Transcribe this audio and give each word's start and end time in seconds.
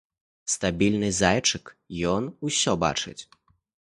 Стабільны 0.53 1.09
зайчык, 1.17 1.65
ён 2.13 2.23
усё 2.49 2.73
бачыць! 2.85 3.19